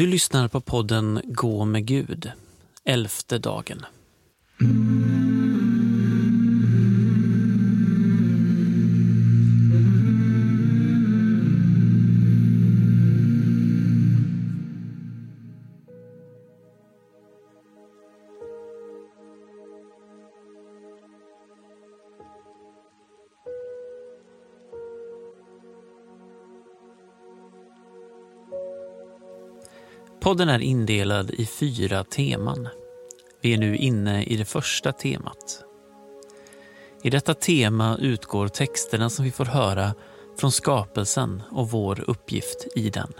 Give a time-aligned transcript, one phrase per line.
[0.00, 2.30] Du lyssnar på podden Gå med Gud,
[2.84, 3.84] elfte dagen.
[30.20, 32.68] Podden är indelad i fyra teman.
[33.40, 35.64] Vi är nu inne i det första temat.
[37.02, 39.94] I detta tema utgår texterna som vi får höra
[40.38, 43.12] från skapelsen och vår uppgift i den.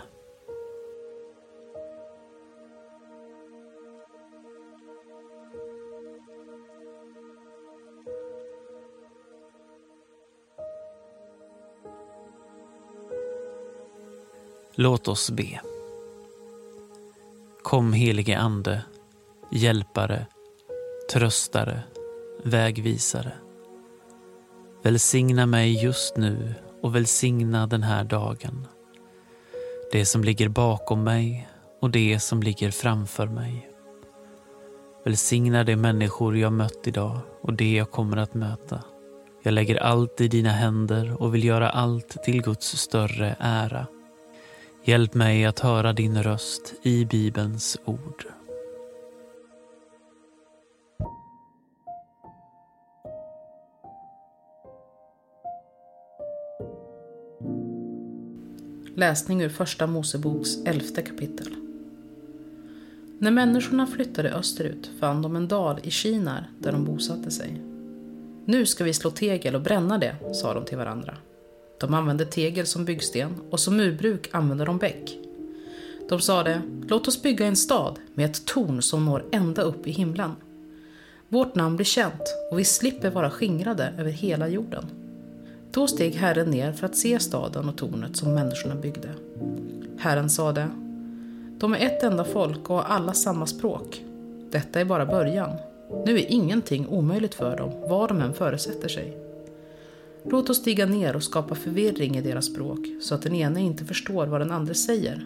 [14.75, 15.70] Låt oss be.
[17.63, 18.81] Kom helige Ande,
[19.51, 20.25] hjälpare,
[21.13, 21.83] tröstare,
[22.43, 23.31] vägvisare.
[24.83, 28.67] Välsigna mig just nu och välsigna den här dagen.
[29.91, 31.49] Det som ligger bakom mig
[31.81, 33.69] och det som ligger framför mig.
[35.05, 38.83] Välsigna de människor jag mött idag och det jag kommer att möta.
[39.43, 43.87] Jag lägger allt i dina händer och vill göra allt till Guds större ära.
[44.83, 48.25] Hjälp mig att höra din röst i Bibelns ord.
[58.95, 61.55] Läsning ur Första Moseboks elfte kapitel.
[63.19, 67.61] När människorna flyttade österut fann de en dal i Shinar där de bosatte sig.
[68.45, 71.17] Nu ska vi slå tegel och bränna det, sa de till varandra.
[71.81, 75.17] De använde tegel som byggsten och som murbruk använde de bäck.
[76.09, 79.91] De sade, låt oss bygga en stad med ett torn som når ända upp i
[79.91, 80.31] himlen.
[81.29, 82.21] Vårt namn blir känt
[82.51, 84.85] och vi slipper vara skingrade över hela jorden.
[85.71, 89.09] Då steg Herren ner för att se staden och tornet som människorna byggde.
[89.97, 90.67] Herren sade,
[91.57, 94.03] de är ett enda folk och har alla samma språk.
[94.51, 95.49] Detta är bara början.
[96.05, 99.30] Nu är ingenting omöjligt för dem, vad de än föresätter sig.
[100.23, 103.85] Låt oss stiga ner och skapa förvirring i deras språk så att den ene inte
[103.85, 105.25] förstår vad den andra säger.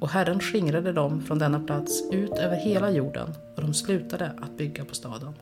[0.00, 4.56] Och Herren skingrade dem från denna plats ut över hela jorden och de slutade att
[4.56, 5.32] bygga på staden.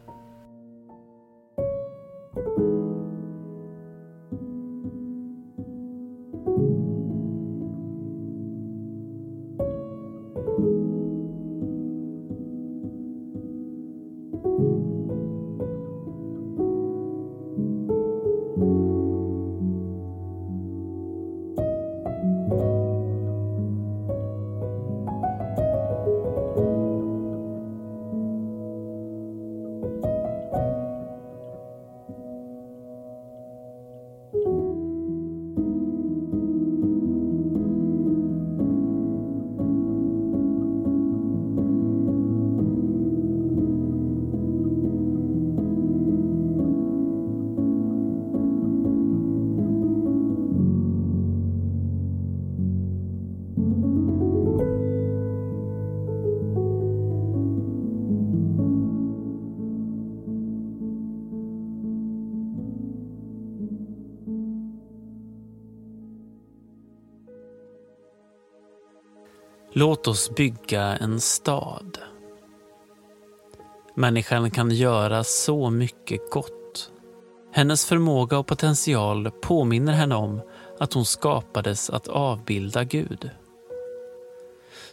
[69.78, 71.98] Låt oss bygga en stad.
[73.94, 76.90] Människan kan göra så mycket gott.
[77.52, 80.40] Hennes förmåga och potential påminner henne om
[80.80, 83.30] att hon skapades att avbilda Gud.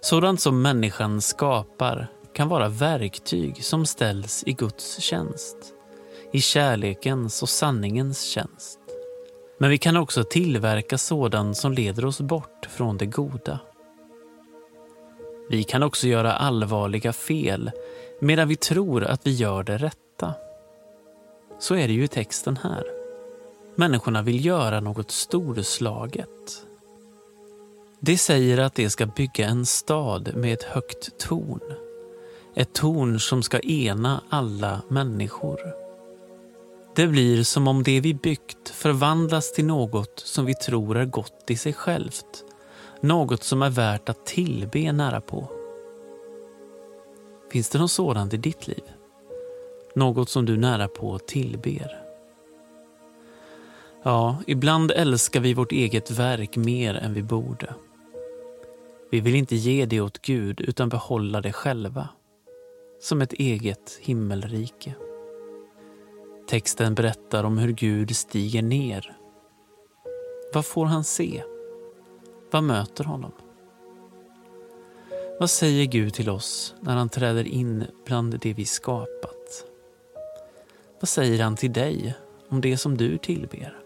[0.02, 5.58] Sådant som människan skapar kan vara verktyg som ställs i Guds tjänst.
[6.32, 8.80] I kärlekens och sanningens tjänst.
[9.60, 13.60] Men vi kan också tillverka sådant som leder oss bort från det goda.
[15.50, 17.72] Vi kan också göra allvarliga fel
[18.22, 20.34] medan vi tror att vi gör det rätta.
[21.60, 22.84] Så är det ju i texten här.
[23.76, 26.66] Människorna vill göra något storslaget.
[28.00, 31.74] Det säger att de ska bygga en stad med ett högt torn.
[32.56, 35.60] Ett torn som ska ena alla människor.
[36.96, 41.44] Det blir som om det vi byggt förvandlas till något som vi tror är gott
[41.48, 42.44] i sig självt
[43.04, 45.48] något som är värt att tillbe nära på.
[47.52, 48.84] Finns det något sådant i ditt liv?
[49.96, 52.02] Något som du nära på tillber?
[54.04, 57.74] Ja, ibland älskar vi vårt eget verk mer än vi borde.
[59.12, 62.10] Vi vill inte ge det åt Gud utan behålla det själva,
[63.02, 64.94] som ett eget himmelrike.
[66.48, 69.18] Texten berättar om hur Gud stiger ner.
[70.54, 71.44] Vad får han se?
[72.54, 73.32] Vad möter honom?
[75.40, 79.66] Vad säger Gud till oss när han träder in bland det vi skapat?
[81.00, 82.16] Vad säger han till dig
[82.50, 83.78] om det som du tillber?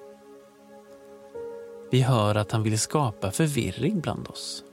[1.91, 4.63] Vi hör att han vill skapa förvirring bland oss.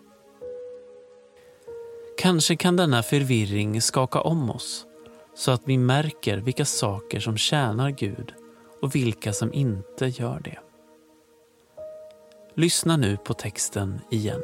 [2.18, 4.86] Kanske kan denna förvirring skaka om oss
[5.34, 8.34] så att vi märker vilka saker som tjänar Gud
[8.80, 10.63] och vilka som inte gör det.
[12.56, 14.40] Lyssna nu på texten igen.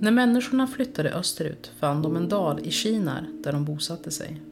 [0.00, 4.42] När människorna flyttade österut fann de en dal i Kinar där de bosatte sig.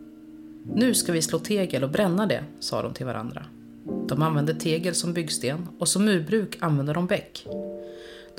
[0.75, 3.47] Nu ska vi slå tegel och bränna det, sa de till varandra.
[4.09, 7.47] De använde tegel som byggsten och som murbruk använde de bäck.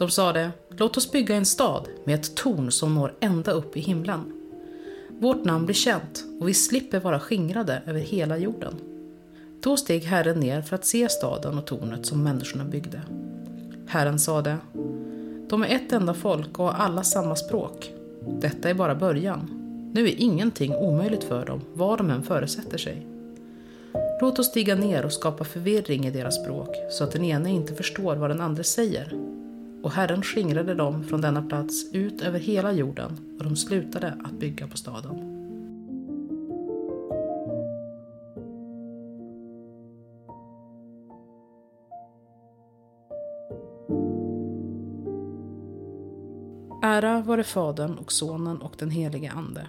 [0.02, 3.80] De sade, låt oss bygga en stad med ett torn som når ända upp i
[3.80, 4.34] himlen.
[5.10, 8.76] Vårt namn blir känt och vi slipper vara skingrade över hela jorden.
[9.60, 13.02] Då steg Herren ner för att se staden och tornet som människorna byggde.
[13.88, 14.58] Herren sade,
[15.50, 17.92] de är ett enda folk och har alla samma språk.
[18.42, 19.50] Detta är bara början.
[19.94, 23.08] Nu är ingenting omöjligt för dem, vad de än föresätter sig.
[24.22, 27.74] Låt oss stiga ner och skapa förvirring i deras språk, så att den ene inte
[27.74, 29.32] förstår vad den andra säger.
[29.84, 34.40] Och Herren skingrade dem från denna plats ut över hela jorden, och de slutade att
[34.40, 35.32] bygga på staden.
[46.84, 49.68] Ära vare Fadern och Sonen och den helige Ande.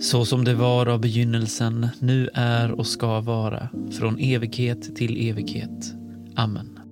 [0.00, 5.94] Så som det var av begynnelsen, nu är och ska vara, från evighet till evighet.
[6.36, 6.83] Amen.